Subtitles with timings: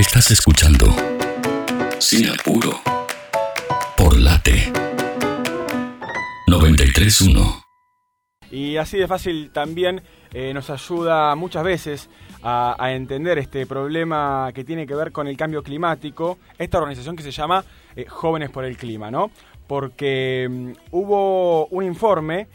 [0.00, 0.86] Estás escuchando
[1.98, 2.80] Sin Apuro
[3.98, 4.72] por Late
[6.46, 7.62] 931.
[8.50, 10.00] Y así de fácil también
[10.32, 12.08] eh, nos ayuda muchas veces
[12.42, 17.22] a, entender este problema que tiene que ver con el cambio climático, esta organización que
[17.22, 17.62] se llama
[17.94, 19.30] eh, Jóvenes por el Clima, ¿no?
[19.66, 22.48] Porque mm, hubo un informe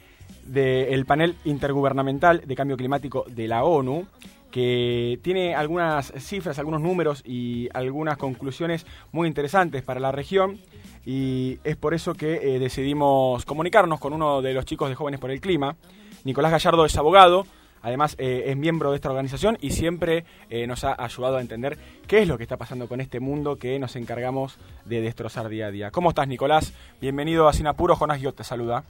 [0.45, 4.07] del panel intergubernamental de cambio climático de la ONU
[4.55, 10.61] que tiene algunas cifras, algunos números y algunas conclusiones muy interesantes para la región
[11.05, 15.19] y es por eso que eh, decidimos comunicarnos con uno de los chicos de Jóvenes
[15.19, 15.75] por el Clima.
[16.23, 17.45] Nicolás Gallardo es abogado,
[17.81, 21.77] además eh, es miembro de esta organización y siempre eh, nos ha ayudado a entender
[22.07, 25.65] qué es lo que está pasando con este mundo que nos encargamos de destrozar día
[25.65, 25.91] a día.
[25.91, 26.73] ¿Cómo estás, Nicolás?
[27.01, 28.85] Bienvenido a Sinapuro, Jonás Guiot te saluda.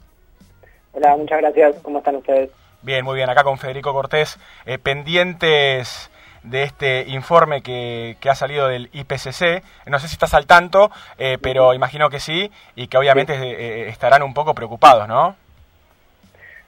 [0.92, 1.74] Hola, muchas gracias.
[1.82, 2.50] ¿Cómo están ustedes?
[2.86, 3.28] Bien, muy bien.
[3.28, 6.08] Acá con Federico Cortés, eh, pendientes
[6.44, 9.64] de este informe que, que, ha salido del IPCC.
[9.86, 13.44] No sé si estás al tanto, eh, pero imagino que sí y que obviamente sí.
[13.44, 15.34] eh, estarán un poco preocupados, ¿no?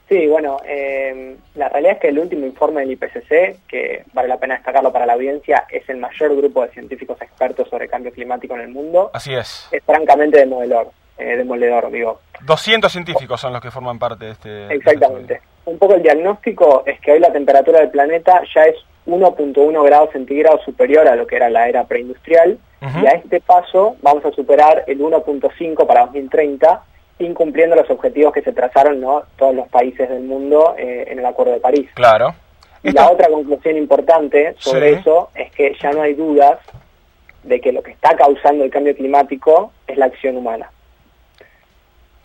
[0.09, 4.39] Sí, bueno, eh, la realidad es que el último informe del IPCC, que vale la
[4.39, 8.55] pena destacarlo para la audiencia, es el mayor grupo de científicos expertos sobre cambio climático
[8.55, 9.09] en el mundo.
[9.13, 9.69] Así es.
[9.71, 12.19] Es francamente demoledor, eh, demoledor, digo.
[12.41, 14.73] 200 científicos son los que forman parte de este...
[14.73, 15.33] Exactamente.
[15.35, 19.85] De un poco el diagnóstico es que hoy la temperatura del planeta ya es 1.1
[19.85, 23.03] grados centígrados superior a lo que era la era preindustrial uh -huh.
[23.03, 26.83] y a este paso vamos a superar el 1.5 para 2030
[27.19, 29.23] incumpliendo los objetivos que se trazaron ¿no?
[29.37, 31.89] todos los países del mundo eh, en el Acuerdo de París.
[31.93, 32.33] Claro.
[32.81, 33.01] Y Esto...
[33.01, 34.99] la otra conclusión importante sobre sí.
[35.01, 36.59] eso es que ya no hay dudas
[37.43, 40.71] de que lo que está causando el cambio climático es la acción humana.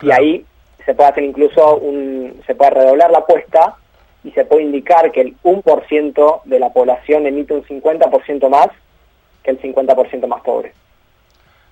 [0.01, 0.45] Y ahí
[0.85, 3.75] se puede hacer incluso un, se puede redoblar la apuesta
[4.23, 8.67] y se puede indicar que el 1% de la población emite un 50% más
[9.43, 10.73] que el 50% más pobre.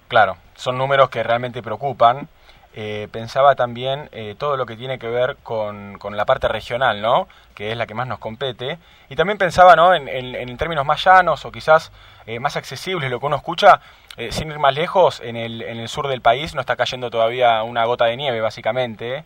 [0.08, 2.28] Claro, son números que realmente preocupan.
[2.76, 7.02] Eh, pensaba también eh, todo lo que tiene que ver con, con, la parte regional,
[7.02, 7.28] ¿no?
[7.54, 8.80] Que es la que más nos compete.
[9.10, 9.94] Y también pensaba, ¿no?
[9.94, 11.92] En, en, en términos más llanos o quizás
[12.26, 13.82] eh, más accesibles, lo que uno escucha,
[14.18, 17.10] eh, sin ir más lejos, en el, en el sur del país no está cayendo
[17.10, 19.24] todavía una gota de nieve, básicamente.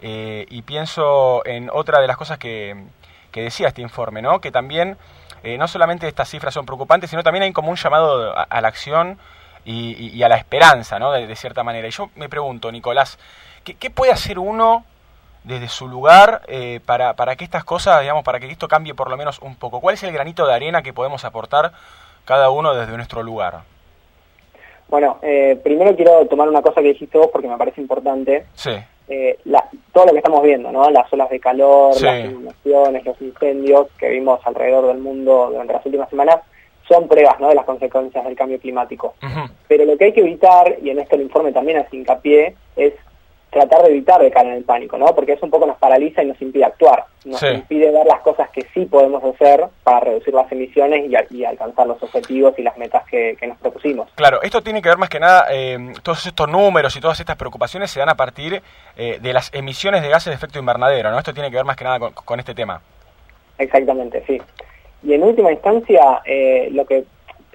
[0.00, 2.84] Eh, y pienso en otra de las cosas que,
[3.30, 4.40] que decía este informe, ¿no?
[4.40, 4.98] Que también
[5.58, 9.18] no solamente estas cifras son preocupantes, sino también hay como un llamado a, la acción
[9.66, 11.12] y, a la esperanza, ¿no?
[11.12, 11.86] De, cierta manera.
[11.86, 13.18] Y yo me pregunto, Nicolás,
[13.62, 14.86] ¿qué, qué puede hacer uno
[15.44, 19.10] desde su lugar eh, para, para que estas cosas, digamos, para que esto cambie por
[19.10, 19.80] lo menos un poco?
[19.80, 21.72] ¿Cuál es el granito de arena que podemos aportar
[22.24, 23.62] cada uno desde nuestro lugar?
[24.88, 28.46] Bueno, eh, primero quiero tomar una cosa que dijiste vos porque me parece importante.
[28.54, 28.70] Sí.
[29.06, 30.88] Eh, la, todo lo que estamos viendo, ¿no?
[30.90, 32.04] Las olas de calor, sí.
[32.04, 36.40] las inundaciones, los incendios que vimos alrededor del mundo durante las últimas semanas,
[36.88, 37.48] son pruebas ¿no?
[37.48, 39.14] de las consecuencias del cambio climático.
[39.22, 39.50] Uh -huh.
[39.68, 42.94] Pero lo que hay que evitar, y en esto el informe también hace hincapié, es
[43.54, 45.06] tratar de evitar de caer en el pánico, ¿no?
[45.14, 47.04] Porque eso un poco nos paraliza y nos impide actuar.
[47.24, 47.46] Nos sí.
[47.46, 51.86] impide ver las cosas que sí podemos hacer para reducir las emisiones y, y alcanzar
[51.86, 54.10] los objetivos y las metas que, que, nos propusimos.
[54.16, 57.36] Claro, esto tiene que ver más que nada, eh, todos estos números y todas estas
[57.36, 58.60] preocupaciones se dan a partir
[58.96, 61.18] eh, de las emisiones de gases de efecto invernadero, ¿no?
[61.18, 62.82] Esto tiene que ver más que nada con, con este tema.
[63.56, 64.42] Exactamente, sí.
[65.04, 67.04] Y en última instancia, eh, lo que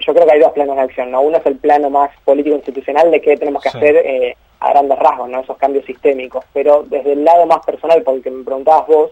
[0.00, 1.20] yo creo que hay dos planos de acción, ¿no?
[1.20, 3.76] Uno es el plano más político-institucional de qué tenemos que sí.
[3.76, 5.40] hacer eh, a grandes rasgos, ¿no?
[5.40, 6.44] Esos cambios sistémicos.
[6.52, 9.10] Pero desde el lado más personal, por el que me preguntabas vos,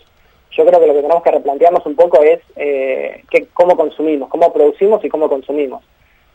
[0.50, 4.28] yo creo que lo que tenemos que replantearnos un poco es eh, que, cómo consumimos,
[4.28, 5.82] cómo producimos y cómo consumimos.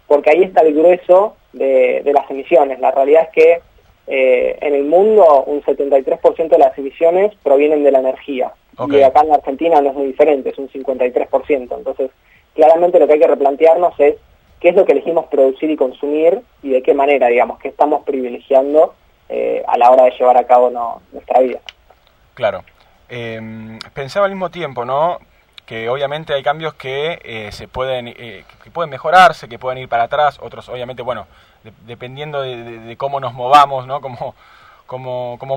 [0.07, 2.79] Porque ahí está el grueso de, de las emisiones.
[2.79, 3.61] La realidad es que
[4.05, 8.53] eh, en el mundo un 73% de las emisiones provienen de la energía.
[8.77, 8.99] Okay.
[8.99, 11.47] Y acá en la Argentina no es muy diferente, es un 53%.
[11.49, 12.11] Entonces,
[12.53, 14.15] claramente lo que hay que replantearnos es
[14.59, 18.03] qué es lo que elegimos producir y consumir y de qué manera, digamos, que estamos
[18.03, 18.93] privilegiando
[19.33, 21.59] eh, a la hora de llevar a cabo no, nuestra vida.
[22.35, 22.63] Claro.
[23.09, 25.17] Eh, pensaba al mismo tiempo, ¿no?
[25.65, 29.89] Que obviamente hay cambios que eh, se pueden eh, que pueden mejorarse, que pueden ir
[29.89, 31.25] para atrás, otros obviamente, bueno,
[31.63, 34.01] de, dependiendo de, cómo nos movamos, ¿no?
[34.01, 34.35] Como,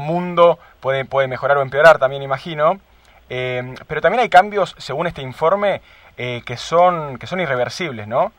[0.00, 2.80] mundo puede, puede mejorar o empeorar, también imagino.
[3.28, 5.82] Eh, pero también hay cambios, según este informe,
[6.16, 8.32] eh, que, son, que son irreversibles, ¿no?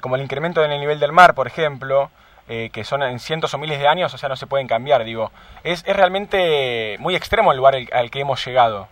[0.00, 2.10] Como el incremento en el nivel del mar, por ejemplo,
[2.50, 5.04] eh, que son en cientos o miles de años, o sea, no se pueden cambiar,
[5.04, 5.30] digo.
[5.64, 8.88] Es, es realmente muy extremo el lugar el, al que hemos llegado.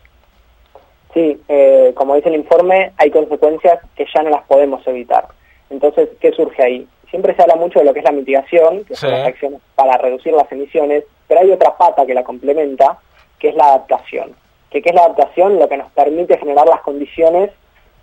[1.12, 5.26] Sí, eh, como dice el informe, hay consecuencias que ya no las podemos evitar.
[5.68, 6.88] Entonces, ¿qué surge ahí?
[7.10, 9.00] Siempre se habla mucho de lo que es la mitigación, que sí.
[9.00, 12.98] son las acciones para reducir las emisiones, pero hay otra pata que la complementa,
[13.38, 14.34] que es la adaptación
[14.70, 17.50] que qué es la adaptación, lo que nos permite generar las condiciones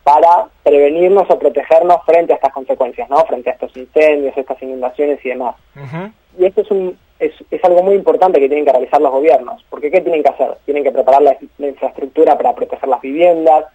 [0.05, 3.25] para prevenirnos o protegernos frente a estas consecuencias, ¿no?
[3.25, 5.55] Frente a estos incendios, estas inundaciones y demás.
[6.37, 9.65] Y esto es, un, es, es, algo muy importante que tienen que realizar los gobiernos,
[9.67, 10.57] porque ¿qué tienen que hacer?
[10.65, 13.65] Tienen que preparar la, infraestructura para proteger las viviendas,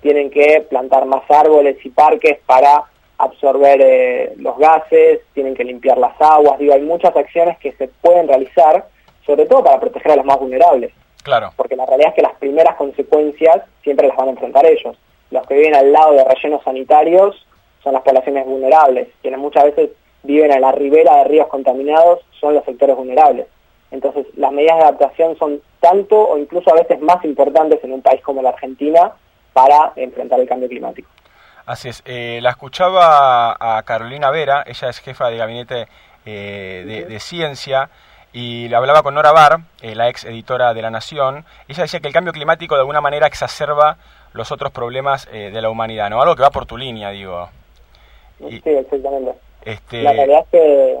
[0.00, 2.84] tienen que plantar más árboles y parques para
[3.18, 7.88] absorber eh, los gases, tienen que limpiar las aguas, digo, hay muchas acciones que se
[7.88, 8.86] pueden realizar,
[9.26, 10.92] sobre todo para proteger a los más vulnerables.
[11.24, 11.50] Claro.
[11.56, 14.96] Porque la realidad es que las primeras consecuencias siempre las van a enfrentar ellos
[15.30, 17.46] los que viven al lado de rellenos sanitarios
[17.82, 19.90] son las poblaciones vulnerables, quienes muchas veces
[20.22, 23.46] viven en la ribera de ríos contaminados son los sectores vulnerables.
[23.90, 28.02] Entonces, las medidas de adaptación son tanto o incluso a veces más importantes en un
[28.02, 29.12] país como la Argentina
[29.52, 31.08] para enfrentar el cambio climático.
[31.66, 32.02] Así es.
[32.04, 35.88] Eh, la escuchaba a Carolina Vera, ella es jefa de gabinete
[36.26, 37.90] eh, de, ciencia,
[38.32, 41.44] y le hablaba con Nora Bar, eh, la ex editora de La Nación.
[41.68, 43.98] Ella decía que el cambio climático de alguna manera exacerba
[44.32, 46.20] los otros problemas eh, de la humanidad, ¿no?
[46.20, 47.48] Algo que va por tu línea, digo.
[48.38, 49.32] sí, exactamente.
[49.64, 50.02] Este...
[50.02, 50.96] La realidad es que,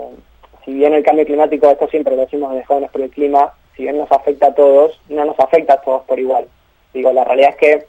[0.64, 3.84] si bien el cambio climático, esto siempre lo decimos de jóvenes por el clima, si
[3.84, 6.46] bien nos afecta a todos, no nos afecta a todos por igual.
[6.92, 7.86] Digo, la realidad es que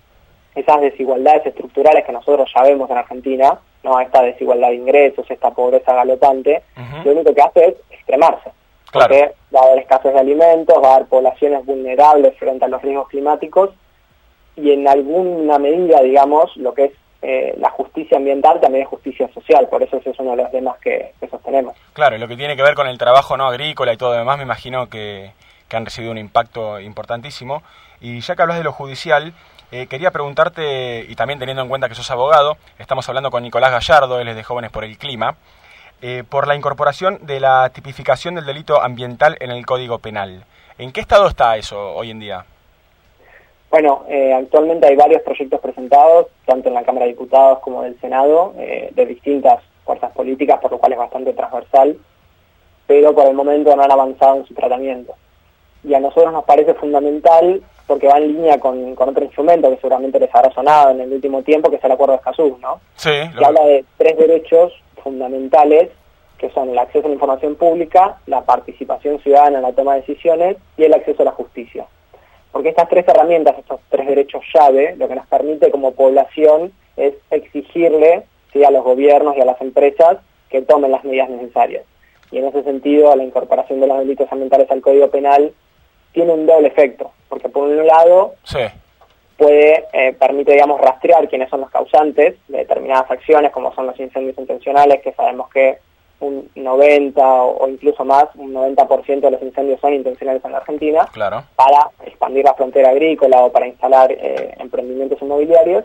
[0.55, 5.51] esas desigualdades estructurales que nosotros ya vemos en Argentina, no esta desigualdad de ingresos, esta
[5.51, 6.61] pobreza galopante,
[7.03, 8.51] lo único que hace es extremarse.
[8.94, 12.81] Porque va a haber escasez de alimentos, va a haber poblaciones vulnerables frente a los
[12.81, 13.71] riesgos climáticos
[14.56, 16.92] y en alguna medida, digamos, lo que es
[17.24, 20.51] eh, la justicia ambiental también es justicia social, por eso ese es uno de los
[20.51, 21.75] temas que, sostenemos.
[21.94, 24.18] Claro, y lo que tiene que ver con el trabajo no agrícola y todo lo
[24.18, 25.31] demás, me imagino que,
[25.71, 27.63] han recibido un impacto importantísimo.
[28.01, 29.33] Y ya que hablas de lo judicial,
[29.71, 33.71] eh, quería preguntarte, y también teniendo en cuenta que sos abogado, estamos hablando con Nicolás
[33.71, 35.36] Gallardo, él es de Jóvenes por el Clima,
[36.01, 40.44] eh, por la incorporación de la tipificación del delito ambiental en el Código Penal.
[40.77, 42.45] ¿En qué estado está eso hoy en día?
[43.71, 47.97] Bueno, eh, actualmente hay varios proyectos presentados, tanto en la Cámara de Diputados como del
[48.01, 51.97] Senado, eh, de distintas fuerzas políticas, por lo cual es bastante transversal,
[52.85, 55.15] pero por el momento no han avanzado en su tratamiento.
[55.85, 60.19] Y a nosotros nos parece fundamental porque va en línea con, otro instrumento que seguramente
[60.19, 62.81] les habrá sonado en el último tiempo, que es el Acuerdo de Escazú, ¿no?
[62.95, 63.09] Sí.
[63.38, 65.89] Que habla de tres derechos fundamentales,
[66.38, 70.01] que son el acceso a la información pública, la participación ciudadana en la toma de
[70.01, 71.85] decisiones y el acceso a la justicia.
[72.51, 77.13] Porque estas tres herramientas, estos tres derechos llave, lo que nos permite como población es
[77.30, 78.24] exigirle
[78.65, 80.18] a los gobiernos y a las empresas
[80.50, 81.83] que tomen las medidas necesarias.
[82.31, 85.53] Y en ese sentido, la incorporación de los delitos ambientales al Código Penal
[86.12, 88.36] tiene un doble efecto, porque por un lado
[89.38, 94.00] puede, eh, permite, digamos, rastrear quiénes son los causantes de determinadas acciones, como son los
[94.00, 95.80] incendios intencionales, que sabemos que
[96.21, 101.07] un 90 o, incluso más, un 90% de los incendios son intencionales en la Argentina,
[101.12, 101.44] claro.
[101.56, 105.83] para expandir la frontera agrícola o para instalar eh, emprendimientos inmobiliarios.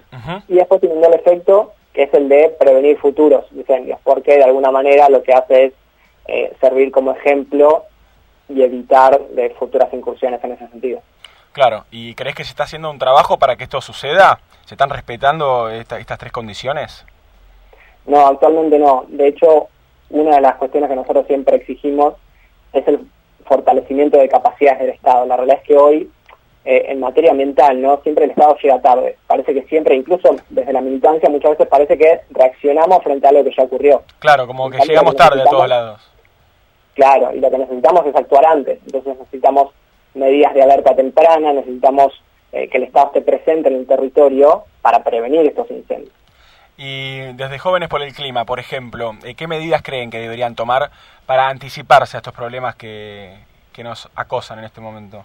[0.48, 4.44] Y después tiene un doble efecto, que es el de prevenir futuros incendios, porque de
[4.44, 5.72] alguna manera lo que hace es
[6.28, 7.84] eh, servir como ejemplo
[8.48, 11.00] y evitar de futuras incursiones en ese sentido.
[11.52, 14.40] Claro, ¿y crees que se está haciendo un trabajo para que esto suceda?
[14.66, 17.06] ¿Se están respetando estas tres condiciones?
[18.06, 19.04] No, actualmente no.
[19.08, 19.68] De hecho,
[20.10, 22.14] una de las cuestiones que nosotros siempre exigimos
[22.72, 23.00] es el
[23.44, 25.26] fortalecimiento de capacidades del Estado.
[25.26, 26.10] La realidad es que hoy,
[26.64, 29.16] eh, en materia ambiental, no siempre el Estado llega tarde.
[29.26, 33.44] Parece que siempre, incluso desde la militancia, muchas veces parece que reaccionamos frente a algo
[33.44, 34.02] que ya ocurrió.
[34.18, 36.10] Claro, como que llegamos tarde a todos lados.
[36.94, 38.78] Claro, y lo que necesitamos es actuar antes.
[38.86, 39.72] Entonces necesitamos
[40.14, 42.12] medidas de alerta temprana, necesitamos
[42.52, 46.15] eh, que el Estado esté presente en el territorio para prevenir estos incendios.
[46.78, 50.90] Y desde Jóvenes por el Clima, por ejemplo, eh, ¿qué medidas creen que deberían tomar
[51.24, 53.34] para anticiparse a estos problemas que,
[53.82, 55.24] nos acosan en este momento?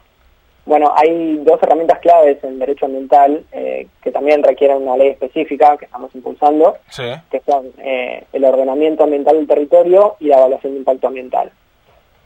[0.66, 5.78] Bueno, hay dos herramientas claves en derecho ambiental eh, que también requieren una ley específica
[5.78, 10.80] que estamos impulsando, que son eh, el ordenamiento ambiental del territorio y la evaluación de
[10.80, 11.52] impacto ambiental.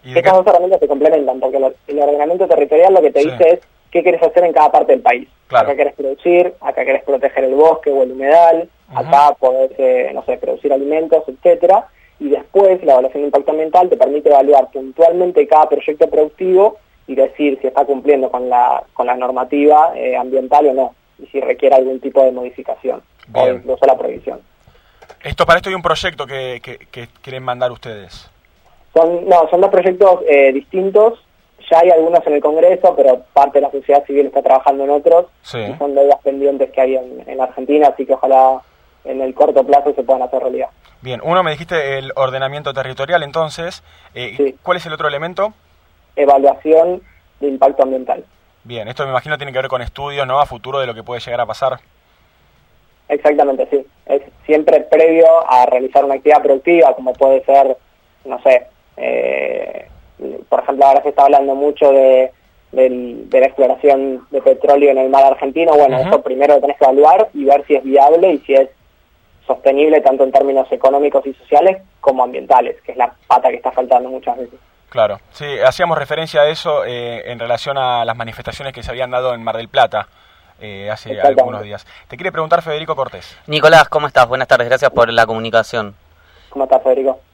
[0.04, 3.60] Estas dos herramientas se complementan porque el ordenamiento territorial lo que te dice es
[3.96, 5.30] qué quieres hacer en cada parte del país.
[5.50, 10.22] Acá querés producir, acá querés proteger el bosque o el humedal, acá podés, eh, no
[10.26, 11.88] sé, producir alimentos, etcétera.
[12.20, 17.16] Y después la evaluación de impacto ambiental te permite evaluar puntualmente cada proyecto productivo y
[17.16, 21.40] decir si está cumpliendo con la, con la normativa eh, ambiental o no, y si
[21.40, 23.02] requiere algún tipo de modificación
[23.34, 24.42] o incluso la prohibición.
[25.24, 28.30] Esto para esto hay un proyecto que, que, quieren mandar ustedes.
[28.94, 31.25] Son, no, son dos proyectos eh, distintos
[31.70, 34.90] ya hay algunos en el Congreso, pero parte de la sociedad civil está trabajando en
[34.90, 35.28] otros.
[35.54, 38.62] Y son deudas pendientes que hay en, Argentina, así que ojalá
[39.04, 40.70] en el corto plazo se puedan hacer realidad.
[41.02, 43.84] Bien, uno me dijiste el ordenamiento territorial, entonces.
[44.14, 45.54] Eh, ¿Cuál es el otro elemento?
[46.16, 47.02] Evaluación
[47.40, 48.26] de impacto ambiental.
[48.64, 50.40] Bien, esto me imagino tiene que ver con estudios, ¿no?
[50.40, 51.80] A futuro de lo que puede llegar a pasar.
[53.08, 53.86] Exactamente, sí.
[54.08, 57.78] Es siempre previo a realizar una actividad productiva, como puede ser,
[58.26, 58.68] no sé,
[58.98, 59.88] eh,
[60.50, 62.32] por ejemplo, ahora se está hablando mucho de,
[62.72, 65.74] de la exploración de petróleo en el mar argentino.
[65.74, 68.70] Bueno, eso primero lo tenés que evaluar y ver si es viable y si es
[69.48, 73.72] sostenible tanto en términos económicos y sociales como ambientales, que es la pata que está
[73.72, 74.60] faltando muchas veces.
[74.90, 79.12] Claro, sí, hacíamos referencia a eso eh, en relación a las manifestaciones que se habían
[79.12, 80.08] dado en Mar del Plata.
[80.62, 81.86] Eh, hace algunos días.
[82.08, 83.38] Te quiere preguntar Federico Cortés.
[83.46, 84.26] Nicolás, ¿cómo estás?
[84.26, 85.96] Buenas tardes, gracias por la comunicación.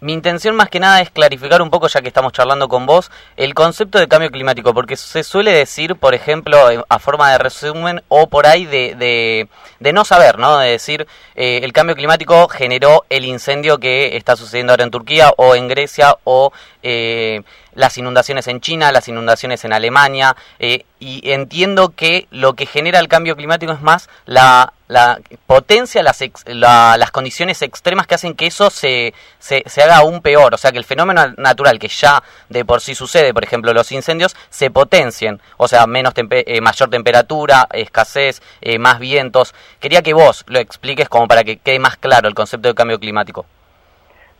[0.01, 3.11] Mi intención más que nada es clarificar un poco, ya que estamos charlando con vos,
[3.37, 6.57] el concepto de cambio climático, porque se suele decir, por ejemplo,
[6.89, 9.47] a forma de resumen o por ahí de,
[9.79, 10.57] de, no saber, ¿no?
[10.57, 15.31] De decir, eh, el cambio climático generó el incendio que está sucediendo ahora en Turquía
[15.37, 16.51] o en Grecia o
[16.81, 22.65] eh, las inundaciones en China, las inundaciones en Alemania, eh, y entiendo que lo que
[22.65, 28.35] genera el cambio climático es más la, la potencia, las, las condiciones extremas que hacen
[28.35, 32.21] que eso se, se, haga aún peor, o sea, que el fenómeno natural que ya
[32.49, 36.89] de por sí sucede, por ejemplo, los incendios, se potencien, o sea, menos eh, mayor
[36.89, 39.55] temperatura, escasez, eh, más vientos.
[39.79, 42.99] Quería que vos lo expliques como para que quede más claro el concepto de cambio
[42.99, 43.45] climático.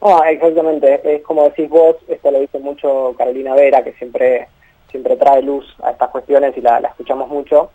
[0.01, 1.00] Ah, exactamente.
[1.15, 4.50] Es como decís vos, esto lo dice mucho Carolina Vera, que siempre,
[4.89, 7.72] siempre trae luz a estas cuestiones y la, escuchamos mucho.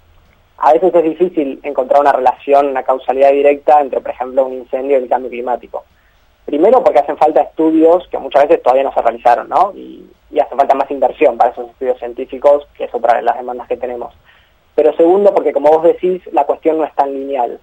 [0.59, 4.99] A veces es difícil encontrar una relación, una causalidad directa entre, por ejemplo, un incendio
[4.99, 5.85] y el cambio climático.
[6.47, 9.73] Primero porque hacen falta estudios que muchas veces todavía no se realizaron, ¿no?
[9.75, 13.37] Y, y hace falta más inversión para esos estudios científicos, que es otra de las
[13.37, 14.15] demandas que tenemos.
[14.75, 17.61] Pero segundo porque, como vos decís, la cuestión no es tan lineal.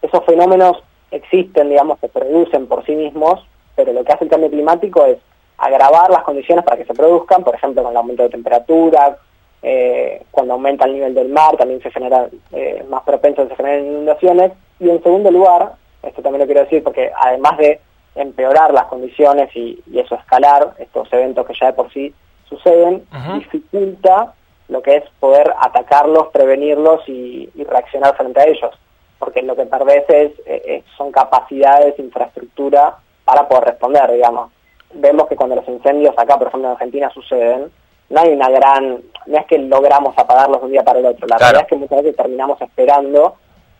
[0.00, 4.50] Esos fenómenos existen, digamos, se producen por sí mismos, pero lo que hace el cambio
[4.50, 5.18] climático es
[5.56, 9.18] agravar las condiciones para que se produzcan, por ejemplo, con el aumento de temperatura,
[9.62, 13.80] eh, cuando aumenta el nivel del mar también se genera eh, más propenso a se
[13.80, 15.72] inundaciones, y en segundo lugar,
[16.02, 17.80] esto también lo quiero decir porque además de
[18.14, 22.14] empeorar las condiciones y, eso escalar, estos eventos que ya de por sí
[22.48, 24.34] suceden, dificulta
[24.68, 28.70] lo que es poder atacarlos, prevenirlos y, reaccionar frente a ellos,
[29.18, 34.50] porque lo que perdés es, eh, son capacidades, infraestructura para poder responder, digamos.
[34.94, 37.70] Vemos que cuando los incendios acá, por ejemplo en Argentina, suceden,
[38.10, 41.26] no hay una gran, no es que logramos apagarlos de un día para el otro,
[41.26, 43.36] la verdad es que muchas veces terminamos esperando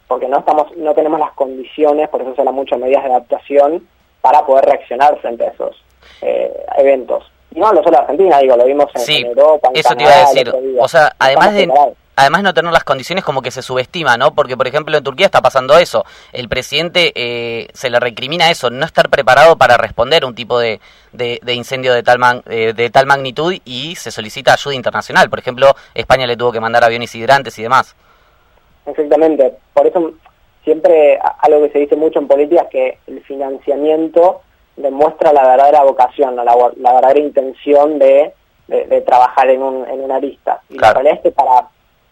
[0.08, 3.10] porque no estamos, no tenemos las condiciones, por eso se habla mucho de medidas de
[3.10, 3.86] adaptación
[4.22, 5.76] para poder reaccionar frente a esos
[6.22, 7.30] eh, eventos.
[7.54, 10.12] Y no, no solo en Argentina, digo, lo vimos en, Europa, en eso te iba
[10.12, 10.54] a decir.
[10.80, 11.70] O sea, además de,
[12.18, 14.34] además no tener las condiciones como que se subestima, ¿no?
[14.34, 16.04] Porque, por ejemplo, en Turquía está pasando eso.
[16.32, 20.80] El presidente eh, se le recrimina eso, no estar preparado para responder un tipo de,
[21.12, 25.30] de, incendio de tal, eh, de tal magnitud y se solicita ayuda internacional.
[25.30, 27.94] Por ejemplo, España le tuvo que mandar aviones hidrantes y demás.
[28.84, 29.54] Exactamente.
[29.72, 30.12] Por eso
[30.64, 34.40] siempre algo que se dice mucho en política es que el financiamiento
[34.76, 38.32] demuestra la verdadera vocación, la, la verdadera intención de,
[38.66, 40.60] de, trabajar en, un, en una lista.
[40.68, 41.68] Y la realidad es que para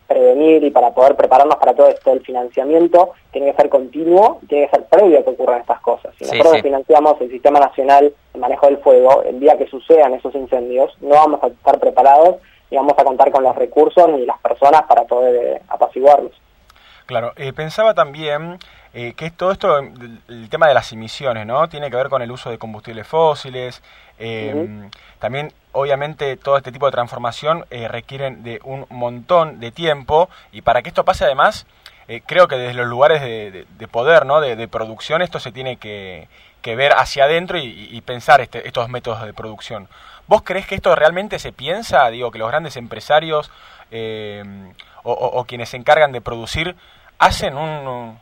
[0.07, 4.67] prevenir y para poder prepararnos para todo esto, el financiamiento tiene que ser continuo tiene
[4.67, 6.15] que ser previo a que ocurran estas cosas.
[6.19, 10.35] Si nosotros financiamos el Sistema Nacional de Manejo del Fuego, el día que sucedan esos
[10.35, 12.37] incendios, no vamos a estar preparados
[12.71, 16.33] y vamos a contar con los recursos ni las personas para poder eh, apaciguarlos.
[17.07, 18.59] Claro, eh, pensaba también
[18.99, 21.69] eh, que todo esto, el tema de las emisiones, ¿no?
[21.69, 23.83] Tiene que ver con el uso de combustibles fósiles.
[24.19, 24.88] Eh,
[25.19, 30.81] también, obviamente, todo este tipo de transformación requieren de un montón de tiempo y para
[30.81, 31.67] que esto pase, además,
[32.25, 34.41] creo que desde los lugares de, poder, ¿no?
[34.41, 36.26] De, producción, esto se tiene que,
[36.65, 39.91] ver hacia adentro y, pensar este, estos métodos de producción.
[40.26, 42.09] ¿Vos crees que esto realmente se piensa?
[42.09, 43.50] Digo, que los grandes empresarios
[45.03, 46.76] o, quienes se encargan de producir
[47.19, 48.19] hacen un,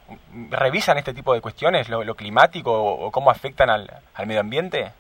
[0.51, 3.89] revisan este tipo de cuestiones, lo, climático o, cómo afectan al,
[4.27, 4.93] medio ambiente?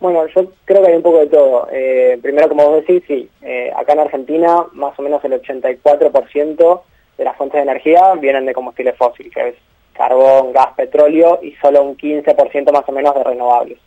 [0.00, 1.68] Bueno, yo creo que hay un poco de todo.
[1.72, 6.82] Eh, primero, como vos decís, sí, eh, acá en Argentina más o menos el 84%
[7.16, 9.54] de las fuentes de energía vienen de combustible fósil, que es
[9.94, 13.78] carbón, gas, petróleo, y solo un 15% más o menos de renovables.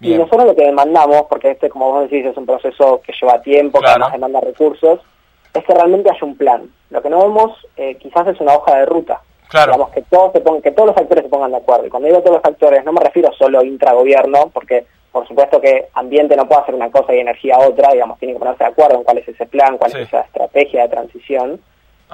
[0.00, 3.40] Y nosotros lo que demandamos, porque este, como vos decís, es un proceso que lleva
[3.40, 5.00] tiempo, que además demanda recursos,
[5.54, 6.70] es que realmente haya un plan.
[6.90, 9.20] Lo que no vemos eh, quizás es una hoja de ruta.
[9.48, 9.72] Claro.
[9.72, 11.86] Digamos, que todos, se pongan, que todos los actores se pongan de acuerdo.
[11.86, 15.60] Y cuando digo todos los actores, no me refiero solo a intragobierno, porque por supuesto
[15.60, 18.70] que ambiente no puede hacer una cosa y energía otra, digamos, tiene que ponerse de
[18.70, 21.60] acuerdo en cuál es ese plan, cuál es esa estrategia de transición.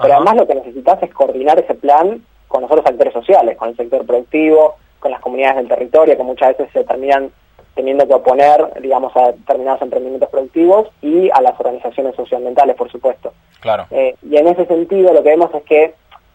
[0.01, 3.69] Pero además lo que necesitas es coordinar ese plan con los otros actores sociales, con
[3.69, 7.31] el sector productivo, con las comunidades del territorio, que muchas veces se terminan
[7.79, 13.31] teniendo que oponer, digamos, a determinados emprendimientos productivos y a las organizaciones socioambientales, por supuesto.
[13.61, 13.85] Claro.
[13.89, 15.93] Eh, y en ese sentido lo que vemos es que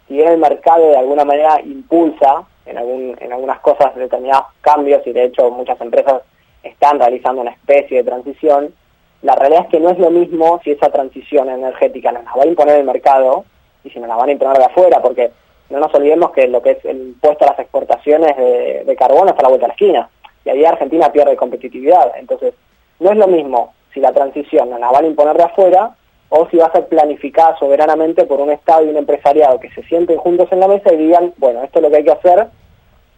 [0.09, 5.07] si bien el mercado de alguna manera impulsa en, algún, en algunas cosas determinados cambios
[5.07, 6.23] y de hecho muchas empresas
[6.63, 8.75] están realizando una especie de transición,
[9.21, 12.43] la realidad es que no es lo mismo si esa transición energética nos la va
[12.45, 13.45] a imponer el mercado
[13.85, 15.31] y si nos la van a imponer de afuera, porque
[15.69, 19.29] no nos olvidemos que lo que es el impuesto a las exportaciones de, de carbono
[19.29, 20.11] está a la vuelta de la esquina
[20.45, 22.13] y ahí Argentina pierde competitividad.
[22.19, 22.55] Entonces,
[23.01, 25.95] no es lo mismo si la transición la van a imponer de afuera
[26.29, 29.83] o si va a ser planificada soberanamente por un Estado y un empresariado que se
[29.85, 32.49] sienten juntos en la mesa y digan, bueno, esto es lo que hay que hacer,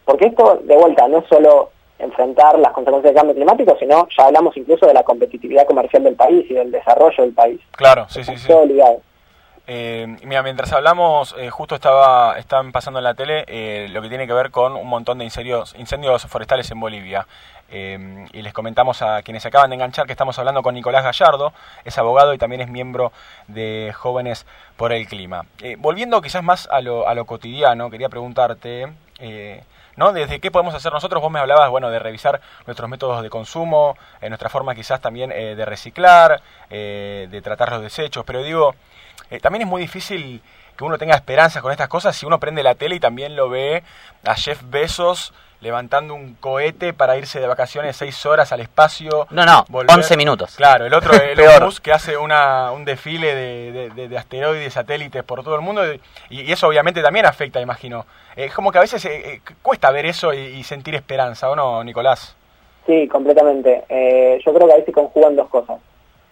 [0.04, 4.26] porque esto, de vuelta, no es solo enfrentar las consecuencias del cambio climático, sino ya
[4.26, 7.60] hablamos incluso de la competitividad comercial del país y del desarrollo del país.
[7.72, 8.52] Claro, sí, sí, sí.
[9.68, 14.08] Eh, mira, mientras hablamos, eh, justo estaba están pasando en la tele eh, lo que
[14.08, 15.74] tiene que ver con un montón de incendios,
[16.28, 17.26] forestales en Bolivia.
[17.68, 21.02] Eh, y les comentamos a quienes se acaban de enganchar que estamos hablando con Nicolás
[21.02, 21.52] Gallardo,
[21.84, 23.10] es abogado y también es miembro
[23.48, 24.46] de Jóvenes
[24.76, 25.46] por el Clima.
[25.78, 28.92] volviendo quizás más a lo, a lo cotidiano, quería preguntarte...
[29.96, 30.12] ¿no?
[30.12, 31.22] ¿Desde qué podemos hacer nosotros?
[31.22, 33.96] Vos me hablabas, bueno, de revisar nuestros métodos de consumo,
[34.28, 38.74] nuestra forma quizás también de reciclar, de tratar los desechos, pero digo,
[39.30, 40.40] eh, también es muy difícil
[40.76, 43.48] que uno tenga esperanzas con estas cosas si uno prende la tele y también lo
[43.48, 43.82] ve
[44.24, 49.26] a Jeff Bezos levantando un cohete para irse de vacaciones seis horas al espacio.
[49.30, 50.54] No, no, once minutos.
[50.54, 55.24] Claro, el otro, el Musk, que hace una, un desfile de, de, de, asteroides, satélites
[55.24, 55.82] por todo el mundo,
[56.28, 58.04] y, eso obviamente también afecta, imagino.
[58.36, 61.82] Es como que a veces eh, eh, cuesta ver eso y, sentir esperanza, ¿o no,
[61.82, 62.36] Nicolás?
[62.86, 63.84] Sí, completamente.
[64.44, 65.78] yo creo que ahí se conjugan dos cosas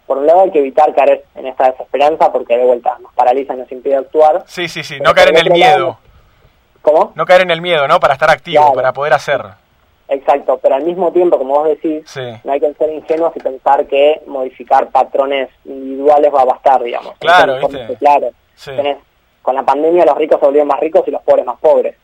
[0.06, 3.54] por un lado hay que evitar caer en esta desesperanza porque de vuelta nos paraliza,
[3.54, 4.44] nos impide actuar.
[4.46, 5.98] Sí, sí, sí, no caer en el miedo.
[6.82, 7.12] ¿Cómo?
[7.14, 7.98] No caer en el miedo, ¿no?
[7.98, 9.42] Para estar activo, para poder hacer.
[10.08, 12.04] Exacto, pero al mismo tiempo, como vos decís,
[12.44, 17.16] no hay que ser ingenuos y pensar que modificar patrones individuales va a bastar, digamos.
[17.18, 17.96] Claro, ¿viste?
[17.96, 18.30] Claro,
[19.40, 21.96] con la pandemia los ricos se volvieron más ricos y los pobres más pobres.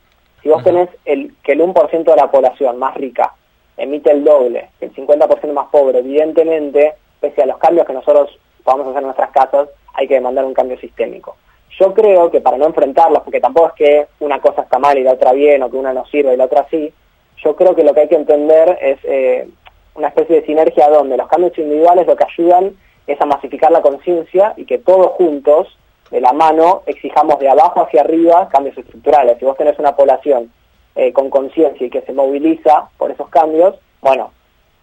[0.43, 3.35] Si vos tenés el, que el 1% de la población más rica
[3.77, 8.89] emite el doble, el 50% más pobre, evidentemente pese a los cambios que nosotros podamos
[8.89, 11.37] hacer en nuestras casas, hay que demandar un cambio sistémico.
[11.79, 15.03] Yo creo que para no enfrentarlos, porque tampoco es que una cosa está mal y
[15.03, 16.93] la otra bien, o que una no sirve y la otra sí,
[17.43, 19.49] yo creo que lo que hay que entender es eh,
[19.95, 23.83] una especie de sinergia donde los cambios individuales lo que ayudan es a masificar la
[23.83, 25.77] conciencia y que todos juntos,
[26.11, 29.39] de la mano, exijamos de abajo hacia arriba cambios estructurales.
[29.39, 30.53] Si vos tenés una población
[30.97, 34.33] eh, con conciencia y que se moviliza por esos cambios, bueno,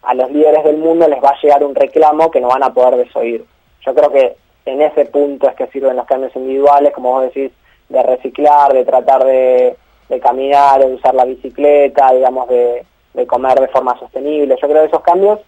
[0.04, 2.74] a los líderes del mundo les va a llegar un reclamo que no van a
[2.74, 3.46] poder desoír.
[3.86, 7.52] Yo creo que en ese punto es que sirven los cambios individuales, como vos decís,
[7.90, 9.78] de reciclar, de tratar de,
[10.22, 12.86] caminar, de usar la bicicleta, digamos, de,
[13.28, 14.58] comer de forma sostenible.
[14.62, 15.40] Yo creo que esos cambios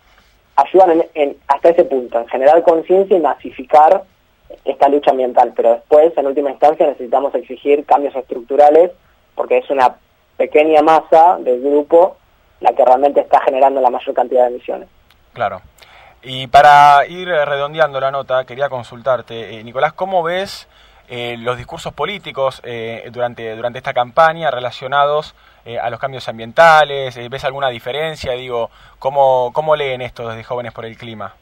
[0.56, 4.04] ayudan en, hasta ese punto, en generar conciencia y masificar
[4.66, 8.92] esta lucha ambiental, pero después, en última instancia, necesitamos exigir cambios estructurales
[9.36, 9.96] porque es una
[10.38, 12.18] pequeña masa del grupo
[12.60, 14.90] la que realmente está generando la mayor cantidad de emisiones.
[15.34, 15.62] Claro.
[16.22, 20.68] Y para ir redondeando la nota, quería consultarte, eh, Nicolás, ¿cómo ves
[21.08, 25.36] eh, los discursos políticos eh, durante, durante esta campaña relacionados
[25.82, 27.16] a los cambios ambientales?
[27.30, 28.32] ¿Ves alguna diferencia?
[28.32, 31.36] Digo, ¿cómo, ¿cómo leen esto desde Jóvenes por el Clima?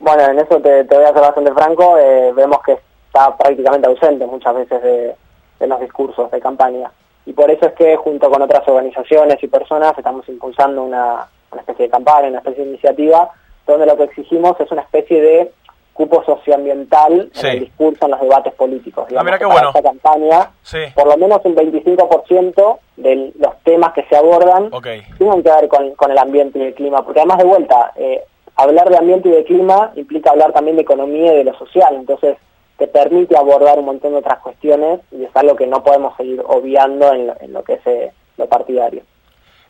[0.00, 1.94] Bueno, en eso te, voy a ser bastante franco.
[2.34, 2.72] vemos que
[3.06, 6.90] está prácticamente ausente muchas veces de los discursos de campaña
[7.26, 11.26] y por eso es que junto con otras organizaciones y personas estamos impulsando una,
[11.58, 13.30] especie de campaña, una especie de iniciativa,
[13.66, 15.52] donde lo que exigimos es una especie de
[15.92, 19.04] cupo socioambiental en el discurso, en los debates políticos.
[19.04, 19.68] Ah, digamos, bueno.
[19.68, 20.50] esta campaña,
[20.94, 24.70] por lo menos un 25% de los temas que se abordan
[25.18, 28.24] tienen que ver con, el ambiente y el clima, porque además de vuelta, eh,
[28.56, 31.94] hablar de ambiente y de clima implica hablar también de economía y de lo social,
[31.94, 32.36] entonces
[32.80, 36.42] te permite abordar un montón de otras cuestiones y es algo que no podemos seguir
[36.46, 39.02] obviando en lo, que es eh, lo partidario.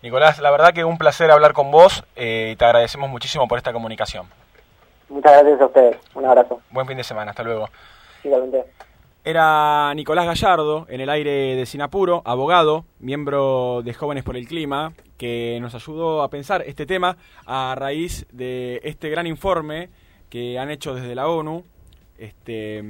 [0.00, 3.58] Nicolás, la verdad que un placer hablar con vos eh, y te agradecemos muchísimo por
[3.58, 4.26] esta comunicación.
[5.08, 5.96] Muchas gracias a ustedes.
[6.14, 6.60] Un abrazo.
[6.70, 7.32] Buen fin de semana.
[7.32, 7.68] Hasta luego.
[8.22, 8.66] Igualmente.
[9.24, 14.92] Era Nicolás Gallardo, en el aire de Sinapuro, abogado, miembro de Jóvenes por el Clima,
[15.18, 19.90] que nos ayudó a pensar este tema a raíz de este gran informe
[20.30, 21.64] que han hecho desde la ONU
[22.20, 22.84] este,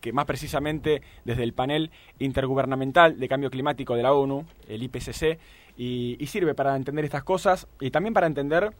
[0.00, 5.38] que más precisamente desde el panel intergubernamental de cambio climático de la ONU, el IPCC,
[5.76, 8.72] y, sirve para entender estas cosas y también para entender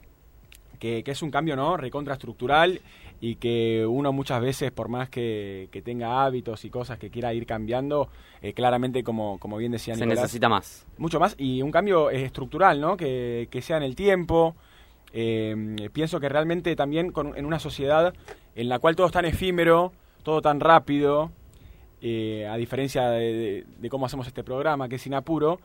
[0.79, 2.81] que, es un cambio no recontraestructural
[3.21, 7.45] y que uno muchas veces, por más que, tenga hábitos y cosas que quiera ir
[7.45, 8.09] cambiando,
[8.41, 10.85] eh, claramente, como, como bien decía Se necesita más.
[10.97, 12.97] Mucho más, y un cambio estructural, ¿no?
[12.97, 14.55] Que, sea en el tiempo.
[15.13, 18.13] Eh, pienso que realmente también con, en una sociedad
[18.55, 19.91] en la cual todo es tan efímero,
[20.23, 21.31] todo tan rápido
[22.01, 25.59] eh, a diferencia de, cómo hacemos este programa, que es sin apuro,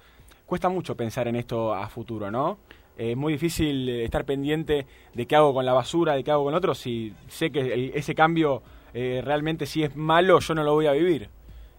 [0.47, 2.59] cuesta mucho pensar en esto a futuro, ¿no?
[2.97, 6.55] es muy difícil estar pendiente de qué hago con la basura, de qué hago con
[6.55, 10.93] otro, si sé que ese cambio realmente si es malo, yo no lo voy a
[10.93, 11.29] vivir.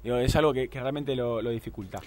[0.02, 2.00] es algo que, realmente lo, dificulta.